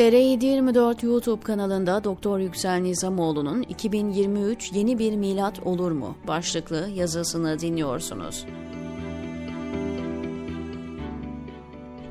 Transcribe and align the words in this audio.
TR724 0.00 1.06
YouTube 1.06 1.42
kanalında 1.42 2.04
Doktor 2.04 2.38
Yüksel 2.38 2.80
Nizamoğlu'nun 2.80 3.62
2023 3.62 4.72
yeni 4.72 4.98
bir 4.98 5.16
milat 5.16 5.66
olur 5.66 5.92
mu 5.92 6.16
başlıklı 6.28 6.88
yazısını 6.94 7.58
dinliyorsunuz. 7.58 8.46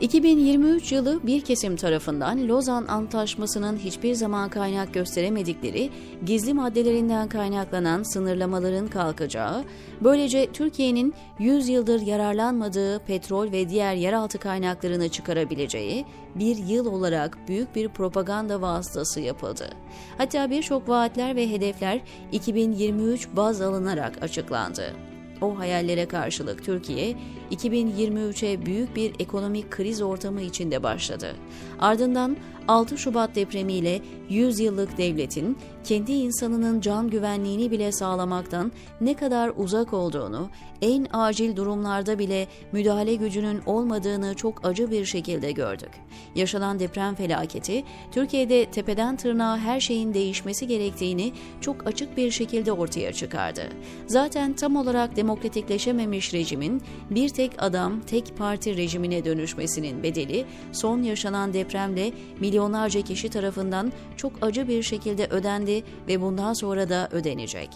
2023 0.01 0.91
yılı 0.91 1.19
bir 1.23 1.41
kesim 1.41 1.75
tarafından 1.75 2.47
Lozan 2.47 2.85
Antlaşması'nın 2.87 3.77
hiçbir 3.77 4.13
zaman 4.13 4.49
kaynak 4.49 4.93
gösteremedikleri 4.93 5.89
gizli 6.25 6.53
maddelerinden 6.53 7.29
kaynaklanan 7.29 8.03
sınırlamaların 8.03 8.87
kalkacağı, 8.87 9.63
böylece 10.01 10.51
Türkiye'nin 10.51 11.13
100 11.39 11.69
yıldır 11.69 12.01
yararlanmadığı 12.01 12.99
petrol 12.99 13.51
ve 13.51 13.69
diğer 13.69 13.95
yeraltı 13.95 14.37
kaynaklarını 14.37 15.09
çıkarabileceği 15.09 16.05
bir 16.35 16.57
yıl 16.57 16.85
olarak 16.85 17.37
büyük 17.47 17.75
bir 17.75 17.89
propaganda 17.89 18.61
vasıtası 18.61 19.19
yapıldı. 19.19 19.69
Hatta 20.17 20.49
birçok 20.49 20.89
vaatler 20.89 21.35
ve 21.35 21.49
hedefler 21.49 22.01
2023 22.31 23.27
baz 23.33 23.61
alınarak 23.61 24.23
açıklandı. 24.23 24.93
O 25.41 25.59
hayallere 25.59 26.05
karşılık 26.05 26.65
Türkiye 26.65 27.15
2023'e 27.51 28.65
büyük 28.65 28.95
bir 28.95 29.13
ekonomik 29.19 29.71
kriz 29.71 30.01
ortamı 30.01 30.41
içinde 30.41 30.83
başladı. 30.83 31.35
Ardından 31.79 32.37
6 32.67 32.97
Şubat 32.97 33.35
depremiyle 33.35 34.01
100 34.29 34.59
yıllık 34.59 34.97
devletin 34.97 35.57
kendi 35.83 36.11
insanının 36.11 36.81
can 36.81 37.09
güvenliğini 37.09 37.71
bile 37.71 37.91
sağlamaktan 37.91 38.71
ne 39.01 39.13
kadar 39.13 39.51
uzak 39.57 39.93
olduğunu, 39.93 40.49
en 40.81 41.07
acil 41.13 41.55
durumlarda 41.55 42.19
bile 42.19 42.47
müdahale 42.71 43.15
gücünün 43.15 43.61
olmadığını 43.65 44.33
çok 44.33 44.65
acı 44.65 44.91
bir 44.91 45.05
şekilde 45.05 45.51
gördük. 45.51 45.89
Yaşanan 46.35 46.79
deprem 46.79 47.15
felaketi, 47.15 47.83
Türkiye'de 48.11 48.65
tepeden 48.65 49.15
tırnağa 49.15 49.57
her 49.57 49.79
şeyin 49.79 50.13
değişmesi 50.13 50.67
gerektiğini 50.67 51.33
çok 51.61 51.87
açık 51.87 52.17
bir 52.17 52.31
şekilde 52.31 52.71
ortaya 52.71 53.13
çıkardı. 53.13 53.61
Zaten 54.07 54.53
tam 54.53 54.75
olarak 54.75 55.15
demokratikleşememiş 55.15 56.33
rejimin 56.33 56.81
bir 57.09 57.29
tek 57.39 57.51
adam, 57.57 58.01
tek 58.01 58.37
parti 58.37 58.77
rejimine 58.77 59.25
dönüşmesinin 59.25 60.03
bedeli 60.03 60.45
son 60.71 61.03
yaşanan 61.03 61.53
depremle 61.53 62.11
milyonlarca 62.39 63.01
kişi 63.01 63.29
tarafından 63.29 63.91
çok 64.17 64.31
acı 64.41 64.67
bir 64.67 64.83
şekilde 64.83 65.25
ödendi 65.25 65.83
ve 66.07 66.21
bundan 66.21 66.53
sonra 66.53 66.89
da 66.89 67.09
ödenecek. 67.11 67.69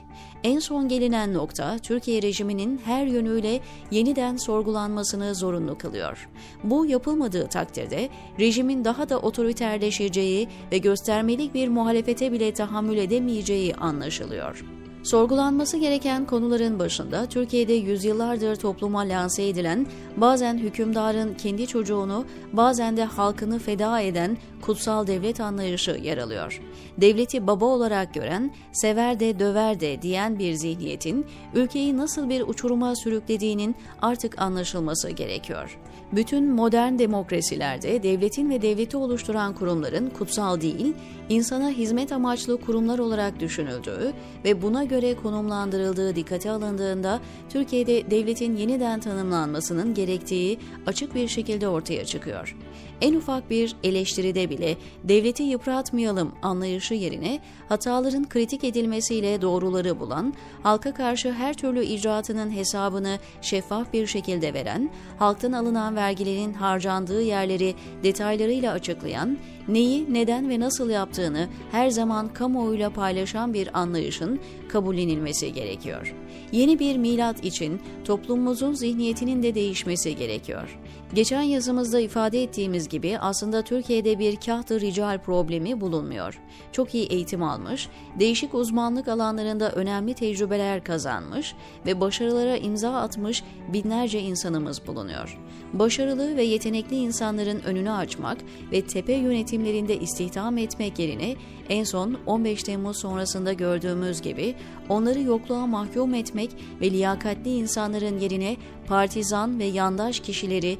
En 0.43 0.59
son 0.59 0.87
gelinen 0.87 1.33
nokta 1.33 1.77
Türkiye 1.79 2.21
rejiminin 2.21 2.81
her 2.85 3.05
yönüyle 3.05 3.59
yeniden 3.91 4.37
sorgulanmasını 4.37 5.35
zorunlu 5.35 5.77
kılıyor. 5.77 6.29
Bu 6.63 6.85
yapılmadığı 6.85 7.47
takdirde 7.47 8.09
rejimin 8.39 8.85
daha 8.85 9.09
da 9.09 9.19
otoriterleşeceği 9.19 10.47
ve 10.71 10.77
göstermelik 10.77 11.53
bir 11.53 11.67
muhalefete 11.67 12.31
bile 12.31 12.53
tahammül 12.53 12.97
edemeyeceği 12.97 13.75
anlaşılıyor. 13.75 14.82
Sorgulanması 15.03 15.77
gereken 15.77 16.25
konuların 16.25 16.79
başında 16.79 17.25
Türkiye'de 17.25 17.73
yüzyıllardır 17.73 18.55
topluma 18.55 18.99
lanse 18.99 19.47
edilen, 19.47 19.87
bazen 20.17 20.57
hükümdarın 20.57 21.33
kendi 21.33 21.67
çocuğunu, 21.67 22.25
bazen 22.53 22.97
de 22.97 23.03
halkını 23.03 23.59
feda 23.59 24.01
eden 24.01 24.37
kutsal 24.61 25.07
devlet 25.07 25.39
anlayışı 25.39 25.91
yer 25.91 26.17
alıyor. 26.17 26.61
Devleti 26.97 27.47
baba 27.47 27.65
olarak 27.65 28.13
gören, 28.13 28.51
sever 28.71 29.19
de 29.19 29.39
döver 29.39 29.79
de 29.79 30.01
diyen 30.01 30.39
bir 30.39 30.53
zihniyetin 30.53 31.25
ülkeyi 31.55 31.97
nasıl 31.97 32.29
bir 32.29 32.41
uçuruma 32.41 32.95
sürüklediğinin 32.95 33.75
artık 34.01 34.41
anlaşılması 34.41 35.09
gerekiyor. 35.09 35.79
Bütün 36.11 36.51
modern 36.51 36.99
demokrasilerde 36.99 38.03
devletin 38.03 38.49
ve 38.49 38.61
devleti 38.61 38.97
oluşturan 38.97 39.55
kurumların 39.55 40.09
kutsal 40.09 40.61
değil, 40.61 40.93
insana 41.29 41.69
hizmet 41.69 42.11
amaçlı 42.11 42.61
kurumlar 42.61 42.99
olarak 42.99 43.39
düşünüldüğü 43.39 44.13
ve 44.45 44.61
buna 44.61 44.83
göre 44.83 44.92
konumlandırıldığı 45.23 46.15
dikkate 46.15 46.51
alındığında 46.51 47.19
Türkiye'de 47.49 48.11
devletin 48.11 48.55
yeniden 48.55 48.99
tanımlanmasının 48.99 49.93
gerektiği 49.93 50.59
açık 50.85 51.15
bir 51.15 51.27
şekilde 51.27 51.67
ortaya 51.67 52.05
çıkıyor. 52.05 52.55
En 53.01 53.13
ufak 53.13 53.49
bir 53.49 53.75
eleştiride 53.83 54.49
bile 54.49 54.77
devleti 55.03 55.43
yıpratmayalım 55.43 56.31
anlayışı 56.41 56.93
yerine 56.93 57.39
hataların 57.69 58.29
kritik 58.29 58.63
edilmesiyle 58.63 59.41
doğruları 59.41 59.99
bulan, 59.99 60.33
halka 60.63 60.93
karşı 60.93 61.31
her 61.31 61.53
türlü 61.53 61.83
icraatının 61.83 62.51
hesabını 62.51 63.19
şeffaf 63.41 63.93
bir 63.93 64.07
şekilde 64.07 64.53
veren, 64.53 64.89
halktan 65.19 65.51
alınan 65.51 65.95
vergilerin 65.95 66.53
harcandığı 66.53 67.21
yerleri 67.21 67.75
detaylarıyla 68.03 68.73
açıklayan, 68.73 69.37
neyi, 69.67 70.13
neden 70.13 70.49
ve 70.49 70.59
nasıl 70.59 70.89
yaptığını 70.89 71.47
her 71.71 71.89
zaman 71.89 72.33
kamuoyuyla 72.33 72.89
paylaşan 72.89 73.53
bir 73.53 73.79
anlayışın 73.79 74.39
kabullenilmesi 74.69 75.53
gerekiyor. 75.53 76.15
Yeni 76.51 76.79
bir 76.79 76.97
milat 76.97 77.43
için 77.43 77.81
toplumumuzun 78.05 78.73
zihniyetinin 78.73 79.43
de 79.43 79.55
değişmesi 79.55 80.15
gerekiyor. 80.15 80.79
Geçen 81.13 81.41
yazımızda 81.41 81.99
ifade 81.99 82.43
ettiğimiz 82.43 82.89
gibi 82.89 83.17
aslında 83.19 83.61
Türkiye'de 83.61 84.19
bir 84.19 84.35
kahtı 84.35 84.81
rical 84.81 85.17
problemi 85.17 85.81
bulunmuyor. 85.81 86.39
Çok 86.71 86.95
iyi 86.95 87.05
eğitim 87.07 87.43
almış, 87.43 87.89
değişik 88.19 88.53
uzmanlık 88.53 89.07
alanlarında 89.07 89.71
önemli 89.71 90.13
tecrübeler 90.13 90.83
kazanmış 90.83 91.55
ve 91.85 92.01
başarılara 92.01 92.57
imza 92.57 92.93
atmış 92.93 93.43
binlerce 93.73 94.19
insanımız 94.19 94.87
bulunuyor. 94.87 95.39
Başarılı 95.73 96.37
ve 96.37 96.43
yetenekli 96.43 96.95
insanların 96.95 97.61
önünü 97.65 97.91
açmak 97.91 98.37
ve 98.71 98.81
tepe 98.81 99.13
yönetimlerinde 99.13 99.99
istihdam 99.99 100.57
etmek 100.57 100.99
yerine 100.99 101.35
en 101.69 101.83
son 101.83 102.17
15 102.25 102.63
Temmuz 102.63 102.97
sonrasında 102.97 103.53
gördüğümüz 103.53 104.21
gibi 104.21 104.55
onları 104.89 105.21
yokluğa 105.21 105.67
mahkum 105.67 106.13
etmek 106.13 106.49
ve 106.81 106.91
liyakatli 106.91 107.55
insanların 107.55 108.19
yerine 108.19 108.57
partizan 108.87 109.59
ve 109.59 109.65
yandaş 109.65 110.19
kişileri 110.19 110.77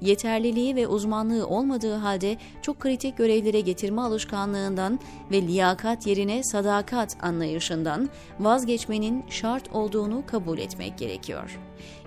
yeterliliği 0.00 0.76
ve 0.76 0.86
uzmanlığı 0.86 1.46
olmadığı 1.46 1.94
halde 1.94 2.36
çok 2.62 2.80
kritik 2.80 3.16
görevlere 3.16 3.60
getirme 3.60 4.00
alışkanlığından 4.00 5.00
ve 5.30 5.42
liyakat 5.42 6.06
yerine 6.06 6.42
sadakat 6.44 7.16
anlayışından 7.22 8.08
vazgeçmenin 8.40 9.24
şart 9.30 9.72
olduğunu 9.72 10.22
kabul 10.26 10.58
etmek 10.58 10.98
gerekiyor. 10.98 11.58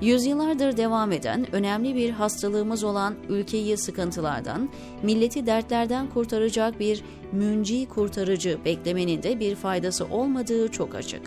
Yüzyıllardır 0.02 0.78
devam 0.78 1.12
eden 1.12 1.56
önemli 1.56 1.96
bir 1.96 2.10
hastalığımız 2.10 2.84
olan 2.84 3.16
ülkeyi 3.30 3.78
sıkıntılardan, 3.78 4.70
milleti 5.04 5.46
dertlerden 5.46 6.10
kurtaracak 6.10 6.80
bir 6.80 7.04
münci 7.32 7.88
kurtarıcı 7.88 8.58
beklemenin 8.66 9.24
de 9.24 9.40
bir 9.40 9.56
faydası 9.56 10.06
olmadığı 10.06 10.68
çok 10.68 10.96
açık. 10.96 11.22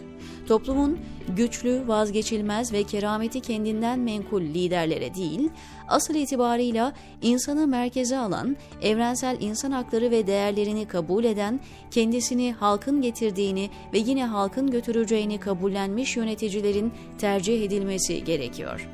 Toplumun 0.48 0.98
güçlü, 1.36 1.88
vazgeçilmez 1.88 2.72
ve 2.72 2.82
kerameti 2.82 3.40
kendinden 3.40 3.98
menkul 3.98 4.40
liderlere 4.40 5.14
değil, 5.14 5.50
asıl 5.88 6.14
itibarıyla 6.54 6.92
insanı 7.22 7.66
merkeze 7.66 8.18
alan, 8.18 8.56
evrensel 8.82 9.36
insan 9.40 9.70
hakları 9.70 10.10
ve 10.10 10.26
değerlerini 10.26 10.86
kabul 10.88 11.24
eden, 11.24 11.60
kendisini 11.90 12.52
halkın 12.52 13.02
getirdiğini 13.02 13.70
ve 13.92 13.98
yine 13.98 14.24
halkın 14.24 14.70
götüreceğini 14.70 15.40
kabullenmiş 15.40 16.16
yöneticilerin 16.16 16.92
tercih 17.18 17.64
edilmesi 17.64 18.24
gerekiyor. 18.24 18.88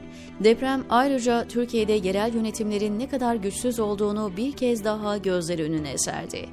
Deprem 0.45 0.85
ayrıca 0.91 1.49
Türkiye'de 1.49 1.93
yerel 1.93 2.35
yönetimlerin 2.35 2.99
ne 2.99 3.09
kadar 3.09 3.35
güçsüz 3.35 3.81
olduğunu 3.81 4.33
bir 4.37 4.53
kez 4.53 4.85
daha 4.85 5.17
gözler 5.17 5.59
önüne 5.59 5.99
serdi. 5.99 6.49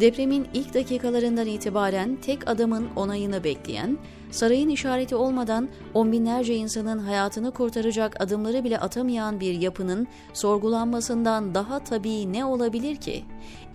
Depremin 0.00 0.46
ilk 0.54 0.74
dakikalarından 0.74 1.46
itibaren 1.46 2.16
tek 2.16 2.48
adamın 2.48 2.88
onayını 2.96 3.44
bekleyen, 3.44 3.98
sarayın 4.30 4.68
işareti 4.68 5.14
olmadan 5.14 5.68
on 5.94 6.12
binlerce 6.12 6.54
insanın 6.54 6.98
hayatını 6.98 7.50
kurtaracak 7.50 8.20
adımları 8.20 8.64
bile 8.64 8.78
atamayan 8.78 9.40
bir 9.40 9.54
yapının 9.54 10.06
sorgulanmasından 10.32 11.54
daha 11.54 11.78
tabii 11.78 12.32
ne 12.32 12.44
olabilir 12.44 12.96
ki? 12.96 13.24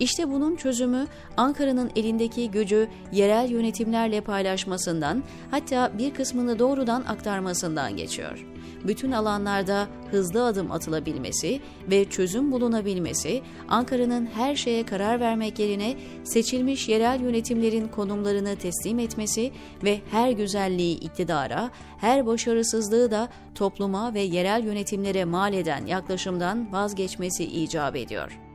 İşte 0.00 0.30
bunun 0.30 0.56
çözümü 0.56 1.06
Ankara'nın 1.36 1.90
elindeki 1.96 2.50
gücü 2.50 2.88
yerel 3.12 3.50
yönetimlerle 3.50 4.20
paylaşmasından 4.20 5.22
hatta 5.50 5.92
bir 5.98 6.14
kısmını 6.14 6.58
doğrudan 6.58 7.04
aktarmasından 7.08 7.96
geçiyor 7.96 8.57
bütün 8.84 9.12
alanlarda 9.12 9.88
hızlı 10.10 10.46
adım 10.46 10.72
atılabilmesi 10.72 11.60
ve 11.90 12.04
çözüm 12.04 12.52
bulunabilmesi, 12.52 13.42
Ankara'nın 13.68 14.26
her 14.26 14.56
şeye 14.56 14.86
karar 14.86 15.20
vermek 15.20 15.58
yerine 15.58 15.96
seçilmiş 16.24 16.88
yerel 16.88 17.20
yönetimlerin 17.20 17.88
konumlarını 17.88 18.56
teslim 18.56 18.98
etmesi 18.98 19.52
ve 19.84 20.00
her 20.10 20.30
güzelliği 20.30 21.00
iktidara, 21.00 21.70
her 21.98 22.26
başarısızlığı 22.26 23.10
da 23.10 23.28
topluma 23.54 24.14
ve 24.14 24.20
yerel 24.20 24.64
yönetimlere 24.64 25.24
mal 25.24 25.52
eden 25.52 25.86
yaklaşımdan 25.86 26.72
vazgeçmesi 26.72 27.44
icap 27.44 27.96
ediyor. 27.96 28.47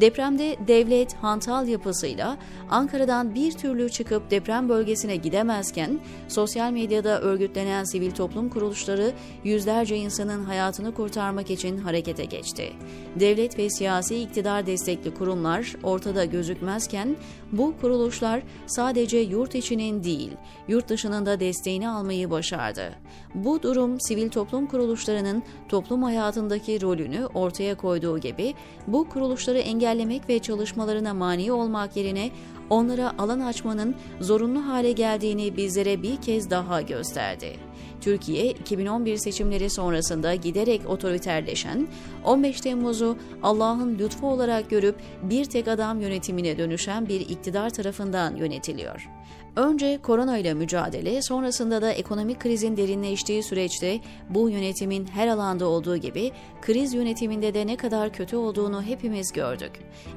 Depremde 0.00 0.56
devlet 0.68 1.14
hantal 1.14 1.68
yapısıyla 1.68 2.36
Ankara'dan 2.70 3.34
bir 3.34 3.52
türlü 3.52 3.90
çıkıp 3.90 4.30
deprem 4.30 4.68
bölgesine 4.68 5.16
gidemezken 5.16 6.00
sosyal 6.28 6.72
medyada 6.72 7.20
örgütlenen 7.20 7.84
sivil 7.84 8.10
toplum 8.10 8.48
kuruluşları 8.48 9.12
yüzlerce 9.44 9.96
insanın 9.96 10.44
hayatını 10.44 10.94
kurtarmak 10.94 11.50
için 11.50 11.78
harekete 11.78 12.24
geçti. 12.24 12.72
Devlet 13.20 13.58
ve 13.58 13.70
siyasi 13.70 14.20
iktidar 14.20 14.66
destekli 14.66 15.14
kurumlar 15.14 15.76
ortada 15.82 16.24
gözükmezken 16.24 17.16
bu 17.52 17.74
kuruluşlar 17.80 18.42
sadece 18.66 19.18
yurt 19.18 19.54
içinin 19.54 20.04
değil, 20.04 20.30
yurt 20.68 20.88
dışının 20.88 21.26
da 21.26 21.40
desteğini 21.40 21.88
almayı 21.88 22.30
başardı. 22.30 22.94
Bu 23.34 23.62
durum 23.62 24.00
sivil 24.00 24.28
toplum 24.28 24.66
kuruluşlarının 24.66 25.42
toplum 25.68 26.02
hayatındaki 26.02 26.82
rolünü 26.82 27.26
ortaya 27.26 27.74
koyduğu 27.74 28.18
gibi 28.18 28.54
bu 28.86 29.08
kuruluşları 29.08 29.58
engellemek 29.88 30.28
ve 30.28 30.38
çalışmalarına 30.38 31.14
mani 31.14 31.52
olmak 31.52 31.96
yerine 31.96 32.30
onlara 32.70 33.12
alan 33.18 33.40
açmanın 33.40 33.94
zorunlu 34.20 34.66
hale 34.66 34.92
geldiğini 34.92 35.56
bizlere 35.56 36.02
bir 36.02 36.16
kez 36.16 36.50
daha 36.50 36.82
gösterdi. 36.82 37.56
Türkiye 38.00 38.50
2011 38.50 39.16
seçimleri 39.16 39.70
sonrasında 39.70 40.34
giderek 40.34 40.80
otoriterleşen, 40.88 41.88
15 42.24 42.60
Temmuz'u 42.60 43.16
Allah'ın 43.42 43.98
lütfu 43.98 44.26
olarak 44.26 44.70
görüp 44.70 44.96
bir 45.22 45.44
tek 45.44 45.68
adam 45.68 46.00
yönetimine 46.00 46.58
dönüşen 46.58 47.08
bir 47.08 47.20
iktidar 47.20 47.70
tarafından 47.70 48.36
yönetiliyor. 48.36 49.08
Önce 49.58 49.98
korona 50.02 50.38
ile 50.38 50.54
mücadele, 50.54 51.22
sonrasında 51.22 51.82
da 51.82 51.92
ekonomik 51.92 52.40
krizin 52.40 52.76
derinleştiği 52.76 53.42
süreçte 53.42 54.00
bu 54.30 54.50
yönetimin 54.50 55.06
her 55.06 55.28
alanda 55.28 55.66
olduğu 55.66 55.96
gibi 55.96 56.32
kriz 56.62 56.94
yönetiminde 56.94 57.54
de 57.54 57.66
ne 57.66 57.76
kadar 57.76 58.12
kötü 58.12 58.36
olduğunu 58.36 58.82
hepimiz 58.82 59.32
gördük. 59.32 59.72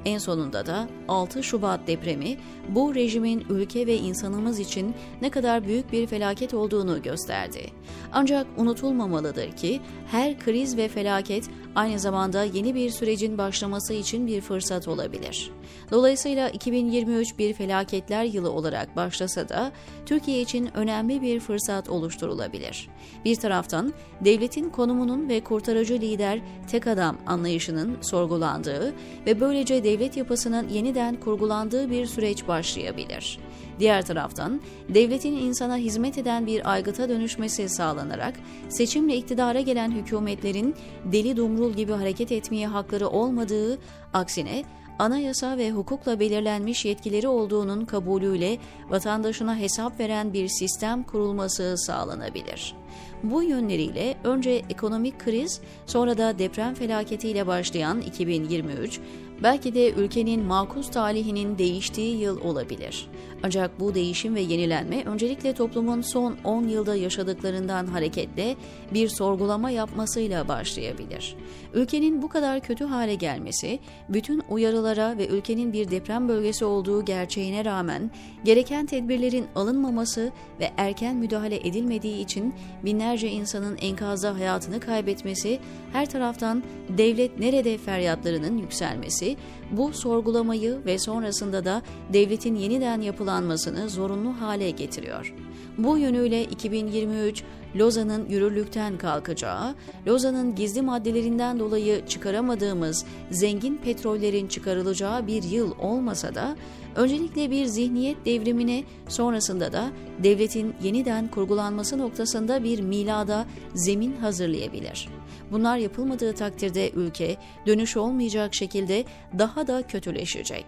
En 0.06 0.18
sonunda 0.18 0.66
da 0.66 0.88
6 1.08 1.44
Şubat 1.44 1.88
depremi 1.88 2.38
bu 2.70 2.96
rejimin 2.96 3.46
ülke 3.50 3.88
ve 3.88 3.98
insanımız 3.98 4.60
için 4.60 4.96
ne 5.22 5.30
kadar 5.30 5.66
büyük 5.66 5.92
bir 5.92 6.08
felaket 6.08 6.54
olduğunu 6.54 7.02
gösterdi. 7.02 7.70
Ancak 8.12 8.48
unutulmamalıdır 8.58 9.52
ki 9.52 9.82
her 10.08 10.40
kriz 10.40 10.78
ve 10.78 10.88
felaket 10.88 11.50
aynı 11.76 12.00
zamanda 12.00 12.44
yeni 12.44 12.76
bir 12.76 12.90
sürecin 12.90 13.38
başlaması 13.38 13.94
için 13.94 14.28
bir 14.28 14.42
fırsat 14.42 14.88
olabilir. 14.88 15.52
Dolayısıyla 15.92 16.50
2023 16.50 17.40
bir 17.40 17.54
felaketler 17.54 18.24
yılı 18.24 18.52
olarak 18.52 18.96
başlasa 19.32 19.50
da 19.50 19.72
Türkiye 20.06 20.42
için 20.42 20.70
önemli 20.74 21.22
bir 21.22 21.40
fırsat 21.40 21.90
oluşturulabilir. 21.90 22.90
Bir 23.26 23.36
taraftan 23.36 23.94
devletin 24.22 24.70
konumunun 24.70 25.30
ve 25.30 25.42
kurtarıcı 25.44 25.94
lider 25.94 26.40
tek 26.68 26.88
adam 26.88 27.18
anlayışının 27.28 27.98
sorgulandığı 28.02 28.94
ve 29.26 29.40
böylece 29.40 29.84
devlet 29.84 30.18
yapısının 30.18 30.70
yeniden 30.70 31.16
kurgulandığı 31.16 31.90
bir 31.90 32.06
süreç 32.06 32.48
başlayabilir. 32.48 33.40
Diğer 33.80 34.06
taraftan 34.06 34.62
devletin 34.90 35.34
insana 35.34 35.78
hizmet 35.78 36.18
eden 36.18 36.48
bir 36.48 36.72
aygıta 36.72 37.10
dönüşmesi 37.10 37.70
sağlanarak 37.70 38.34
seçimle 38.70 39.16
iktidara 39.16 39.62
gelen 39.62 39.92
hükümetlerin 39.92 40.76
deli 41.06 41.38
dumrul 41.38 41.74
gibi 41.74 41.92
hareket 41.92 42.32
etmeye 42.32 42.68
hakları 42.68 43.08
olmadığı, 43.08 43.80
aksine 44.14 44.64
anayasa 45.00 45.58
ve 45.58 45.72
hukukla 45.72 46.20
belirlenmiş 46.20 46.86
yetkileri 46.86 47.28
olduğunun 47.28 47.86
kabulüyle 47.86 48.58
vatandaşına 48.90 49.56
hesap 49.56 50.00
veren 50.00 50.34
bir 50.34 50.48
sistem 50.48 51.04
kurulması 51.04 51.76
sağlanabilir. 51.78 52.76
Bu 53.24 53.44
yönleriyle 53.44 54.16
önce 54.24 54.62
ekonomik 54.70 55.20
kriz, 55.20 55.62
sonra 55.86 56.18
da 56.18 56.40
deprem 56.40 56.74
felaketiyle 56.74 57.48
başlayan 57.48 58.02
2023, 58.02 59.00
belki 59.44 59.76
de 59.76 59.92
ülkenin 59.92 60.44
makus 60.44 60.92
talihinin 60.92 61.58
değiştiği 61.58 62.18
yıl 62.18 62.42
olabilir. 62.42 63.08
Ancak 63.44 63.80
bu 63.80 63.96
değişim 63.96 64.36
ve 64.36 64.42
yenilenme 64.42 65.04
öncelikle 65.04 65.54
toplumun 65.54 66.02
son 66.02 66.38
10 66.44 66.68
yılda 66.68 66.96
yaşadıklarından 66.96 67.88
hareketle 67.88 68.56
bir 68.94 69.08
sorgulama 69.10 69.70
yapmasıyla 69.70 70.48
başlayabilir. 70.48 71.36
Ülkenin 71.74 72.22
bu 72.22 72.30
kadar 72.30 72.60
kötü 72.60 72.86
hale 72.86 73.16
gelmesi, 73.16 73.80
bütün 74.10 74.44
uyarılara 74.50 75.18
ve 75.18 75.28
ülkenin 75.28 75.74
bir 75.74 75.92
deprem 75.92 76.28
bölgesi 76.28 76.66
olduğu 76.66 77.06
gerçeğine 77.06 77.66
rağmen 77.66 78.12
gereken 78.44 78.86
tedbirlerin 78.86 79.46
alınmaması 79.56 80.32
ve 80.60 80.72
erken 80.78 81.16
müdahale 81.16 81.68
edilmediği 81.68 82.24
için 82.24 82.54
binlerce 82.86 83.30
insanın 83.30 83.78
enkazda 83.78 84.36
hayatını 84.36 84.80
kaybetmesi, 84.80 85.60
her 85.94 86.10
taraftan 86.10 86.64
devlet 86.90 87.40
nerede 87.40 87.78
feryatlarının 87.78 88.58
yükselmesi, 88.58 89.31
bu 89.72 89.94
sorgulamayı 89.94 90.78
ve 90.86 91.00
sonrasında 91.00 91.66
da 91.66 91.82
devletin 92.14 92.56
yeniden 92.56 93.02
yapılanmasını 93.02 93.90
zorunlu 93.90 94.42
hale 94.42 94.70
getiriyor. 94.70 95.34
Bu 95.78 95.98
yönüyle 95.98 96.44
2023 96.44 97.44
Lozan'ın 97.76 98.30
yürürlükten 98.30 98.98
kalkacağı, 98.98 99.76
Lozan'ın 100.08 100.56
gizli 100.56 100.82
maddelerinden 100.82 101.60
dolayı 101.60 102.06
çıkaramadığımız 102.06 103.06
zengin 103.32 103.78
petrollerin 103.78 104.48
çıkarılacağı 104.48 105.28
bir 105.28 105.44
yıl 105.44 105.72
olmasa 105.80 106.36
da 106.36 106.56
öncelikle 106.96 107.52
bir 107.52 107.66
zihniyet 107.66 108.26
devrimine 108.26 108.84
sonrasında 109.08 109.74
da 109.74 109.92
devletin 110.24 110.74
yeniden 110.84 111.28
kurgulanması 111.28 111.98
noktasında 111.98 112.64
bir 112.64 112.82
milada 112.82 113.46
zemin 113.76 114.16
hazırlayabilir. 114.16 115.10
Bunlar 115.52 115.78
yapılmadığı 115.78 116.34
takdirde 116.34 116.92
ülke 116.92 117.38
dönüş 117.68 117.98
olmayacak 117.98 118.56
şekilde 118.56 119.06
daha 119.40 119.68
da 119.68 119.82
kötüleşecek. 119.88 120.66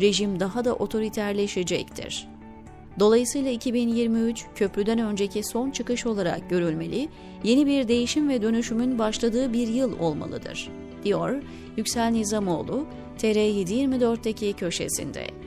Rejim 0.00 0.40
daha 0.40 0.64
da 0.64 0.74
otoriterleşecektir. 0.74 2.28
Dolayısıyla 2.98 3.50
2023 3.50 4.46
köprüden 4.54 4.98
önceki 4.98 5.44
son 5.44 5.70
çıkış 5.70 6.06
olarak 6.06 6.50
görülmeli, 6.50 7.08
yeni 7.44 7.66
bir 7.66 7.88
değişim 7.88 8.28
ve 8.28 8.42
dönüşümün 8.42 8.98
başladığı 8.98 9.52
bir 9.52 9.68
yıl 9.68 9.98
olmalıdır, 9.98 10.68
diyor 11.04 11.42
Yüksel 11.76 12.10
Nizamoğlu, 12.10 12.86
TR724'deki 13.18 14.52
köşesinde. 14.52 15.45